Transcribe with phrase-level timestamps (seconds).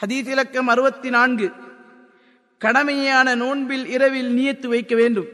[0.00, 1.46] ஹதீஸ் இலக்கம் அறுபத்தி நான்கு
[2.60, 5.30] கடமையான நோன்பில் இரவில் நியத்து வைக்க வேண்டும்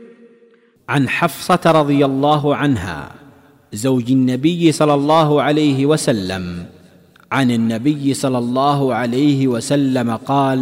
[0.88, 2.98] عن حفصه رضي الله عنها
[3.72, 6.44] زوج النبي صلى الله عليه وسلم
[7.30, 10.60] عن النبي صلى الله عليه وسلم قال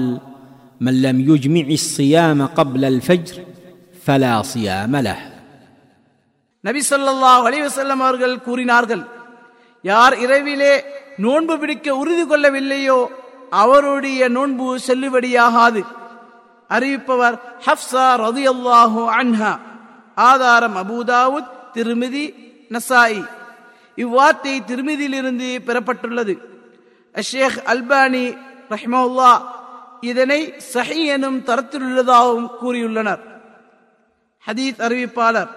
[0.81, 3.37] من لم يجمع الصيام قبل الفجر
[4.05, 5.19] فلا صيام له
[6.65, 9.03] நபி ஸல்லல்லாஹு அலைஹி வஸல்லம் அவர்கள் கூறினார்கள்
[9.85, 10.73] யார் இரவிலே
[11.19, 12.99] நோன்பு பிடிக்க உறுதி கொள்ளவில்லையோ
[13.54, 15.86] அவருடைய நோன்பு செல்லுபடியாகாது.
[16.70, 19.60] அறிவிப்பவர் ஹப்சா ரதியல்லாஹு அன்ஹா.
[20.16, 22.34] ஆதாரம் அபூதாவுத் திருமிதி
[22.70, 23.28] நசாயி.
[23.96, 26.38] இவ்வார்த்தை திருமிதியிலிருந்து பெறப்பட்டுள்ளது.
[27.14, 28.38] அஷேக் அல்பானி
[28.70, 29.42] ரஹ்மவுல்லா
[30.02, 33.20] இதனை சஹி எனும் தரத்திலுள்ளதாகவும் கூறியுள்ளனர்.
[34.48, 35.50] ஹதீத் அறிவிப்பாளர்.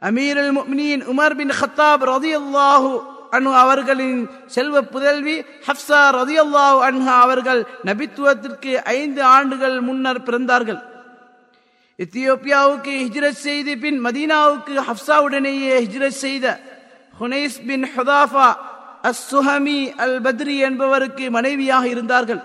[0.00, 5.36] அமீர் முஃமினீன் உமர் பின் ஹத்தாப் ரதியல்லாஹு அனு அவர்களின் செல்வ புதல்வி
[5.66, 10.80] ஹப்சா ரதியுல்லா அன்ஹா அவர்கள் நபித்துவத்திற்கு ஐந்து ஆண்டுகள் முன்னர் பிறந்தார்கள்.
[12.04, 16.46] எத்தியோப்பியாவுக்கு ஹிஜ்ரத் செய்து பின் மதீனாவுக்கு ஹப்சாவுடனேயே ஹிஜ்ரத் செய்த
[17.20, 18.48] ஹுனைஸ் பின் ஹதாஃபா
[19.02, 22.42] அஸ் சுஹமி அல் பத்ரி என்பவருக்கு மனைவியாக இருந்தார்கள்.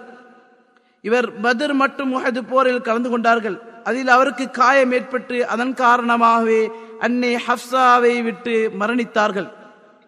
[1.02, 3.58] இவர் பத்ர் மற்றும் முஹது போரில் கலந்து கொண்டார்கள்.
[3.84, 6.62] அதில் அவருக்கு காயம் ஏற்பட்டு அதன் காரணமாகவே
[7.00, 9.50] அன்னை ஹப்சாவை விட்டு மரணித்தார்கள்.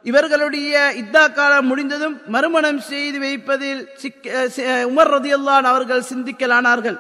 [0.10, 4.50] இவர்களுடைய இத்தா காலம் முடிந்ததும் மறுமணம் செய்து வைப்பதில் சிக்க
[4.90, 6.98] உமர் ரதியுல்லான் அவர்கள் சிந்திக்கலானார்கள்.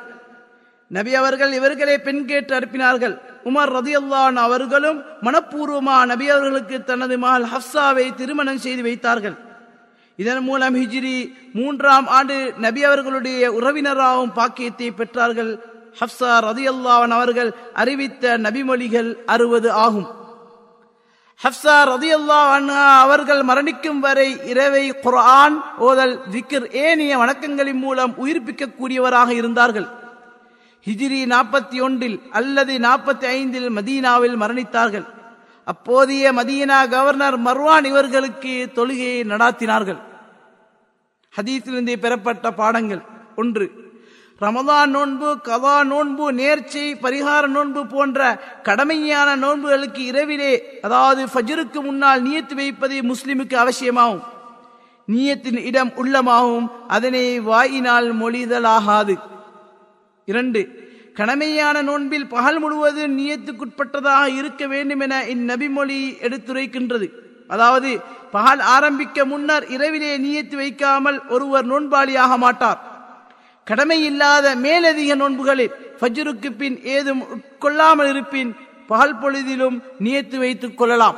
[0.87, 3.15] நபி அவர்கள் இவர்களை பெண் கேட்டு அனுப்பினார்கள்.
[3.49, 9.37] உமர் ரதியுல்லான் அவர்களும் மனப்பூர்வமா நபி அவர்களுக்கு தனது மகள் ஹப்சாவை திருமணம் செய்து வைத்தார்கள்.
[10.15, 11.15] இதன் மூலம் ஹிஜ்ரி
[11.53, 15.51] மூன்றாம் ஆண்டு நபி அவர்களுடைய உறவினராகவும் பாக்கியத்தை பெற்றார்கள்.
[15.99, 20.07] ஹப்சா ரதியுல்லான் அவர்கள் அறிவித்த நபிமொழிகள் அறுபது ஆகும்.
[21.43, 22.37] ஹப்சா ரதியல்லா
[23.03, 29.87] அவர்கள் மரணிக்கும் வரை இரவை குர்ஆன் ஓதல் விக்கிர் ஏனைய வணக்கங்களின் மூலம் உயிர்ப்பிக்கக்கூடியவராக இருந்தார்கள்.
[30.87, 35.05] ஹிஜிரி நாற்பத்தி ஒன்றில் அல்லது நாற்பத்தி ஐந்தில் மதீனாவில் மரணித்தார்கள்.
[35.65, 39.99] அப்போதைய மதீனா கவர்னர் மர்வான் இவர்களுக்கு தொழுகையை நடாத்தினார்கள்.
[41.37, 43.01] ஹதீஸிலிருந்து பெறப்பட்ட பாடங்கள்.
[43.35, 43.84] ஒன்று
[44.41, 48.19] ரமதான் நோன்பு கதா நோன்பு நேர்ச்சை பரிகார நோன்பு போன்ற
[48.63, 54.23] கடமையான நோன்புகளுக்கு இரவிலே அதாவது ஃபஜ்ருக்கு முன்னால் நியத்து வைப்பது முஸ்லிமுக்கு அவசியமாகும்.
[55.07, 59.15] நீயத்தின் இடம் உள்ளமாகவும் அதனை வாயினால் மொழிதலாகாது.
[60.25, 60.61] இரண்டு
[61.15, 67.07] கடமையான நோன்பில் பகல் முழுவதும் நியத்துக்குட்பட்டதாக இருக்க வேண்டும் என இந்நபிமொழி எடுத்துரைக்கின்றது.
[67.47, 67.99] அதாவது
[68.31, 72.81] பகல் ஆரம்பிக்க முன்னர் இரவிலே நியத்து வைக்காமல் ஒருவர் நோன்பாளியாக மாட்டார்.
[73.69, 78.55] கடமையில்லாத மேலதிக நோன்புகளில் ஃபஜ்ருக்கு பின் ஏதும் உட்கொள்ளாமல் இருப்பின்
[78.87, 81.17] பகல் பொழுதிலும் நியத்து வைத்துக் கொள்ளலாம்.